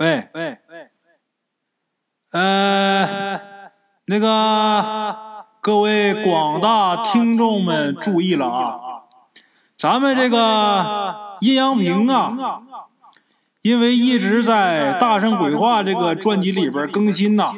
[0.00, 0.88] 喂喂喂，
[2.32, 3.38] 呃，
[4.06, 5.14] 那个
[5.60, 9.02] 各位广大听众们注意了啊，
[9.76, 12.62] 咱们这个阴阳平啊，
[13.60, 17.52] 因为一直在《大圣鬼话》这个专辑里边更新呐，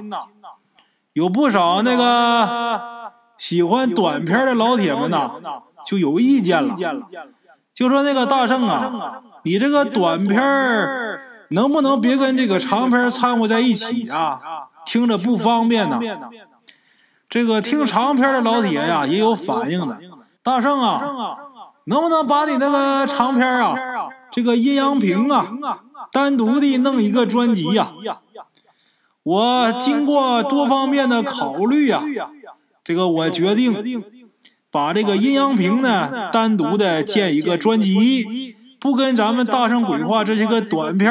[1.12, 5.30] 有不少那个喜欢短片的老铁们呐，
[5.86, 6.74] 就有意见了，
[7.72, 11.01] 就说那个大圣啊，你这个短片儿。
[11.52, 14.40] 能不能别跟这个长篇掺和在一起啊？
[14.84, 16.00] 听着不方便呐。
[17.28, 19.98] 这个听长篇的老铁呀也有反应的。
[20.42, 21.36] 大圣啊，
[21.84, 23.74] 能不能把你那个长篇啊，
[24.30, 25.52] 这个阴阳平啊，
[26.10, 27.92] 单独的弄一个专辑呀？
[29.22, 32.02] 我经过多方面的考虑呀，
[32.82, 34.02] 这个我决定
[34.70, 38.56] 把这个阴阳平呢单独的建一个专辑。
[38.82, 41.08] 不跟咱们大圣鬼话这些个短片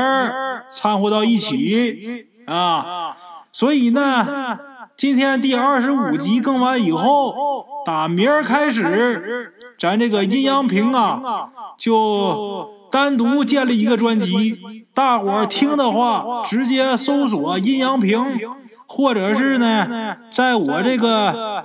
[0.69, 3.15] 掺和到一起啊，
[3.53, 4.59] 所以呢，
[4.97, 14.59] 今天第二十五集更完以后，打明儿开始，咱这个阴阳平啊，就单独建立一个专辑，
[14.93, 18.37] 大伙儿听的话，直接搜索阴阳平，
[18.85, 21.63] 或者是呢，在我这个。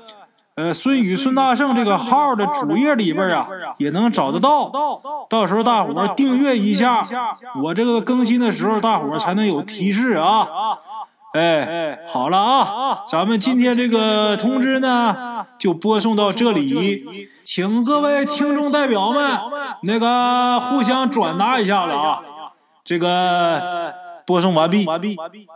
[0.56, 4.72] 呃，孙宇、孙大圣这个号的主页里边啊，也能找得到。
[5.28, 7.06] 到时候大伙订阅一下，
[7.62, 10.48] 我这个更新的时候，大伙才能有提示啊。
[11.34, 19.38] 哎，好了啊，咱们今天这个通知呢，就播送到这里，请各位听众代表们
[19.82, 22.22] 那个互相转达一下子啊。
[22.82, 23.92] 这个
[24.24, 24.86] 播送完毕。
[24.86, 25.14] 完毕。
[25.16, 25.46] 完毕。